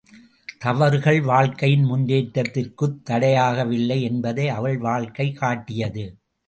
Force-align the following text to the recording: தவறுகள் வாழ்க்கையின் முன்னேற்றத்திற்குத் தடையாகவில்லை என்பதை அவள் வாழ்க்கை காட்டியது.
தவறுகள் 0.59 1.21
வாழ்க்கையின் 1.21 1.85
முன்னேற்றத்திற்குத் 1.85 2.99
தடையாகவில்லை 3.09 4.01
என்பதை 4.01 4.49
அவள் 4.49 4.77
வாழ்க்கை 4.77 5.31
காட்டியது. 5.31 6.17